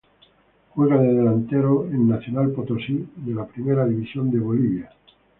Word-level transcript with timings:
Juega 0.73 0.99
de 0.99 1.13
delantero 1.13 1.85
en 1.85 2.09
Nacional 2.09 2.51
Potosí 2.53 3.07
de 3.17 3.35
la 3.35 3.45
Primera 3.45 3.85
División 3.85 4.31
de 4.31 4.39
Bolivia. 4.39 4.91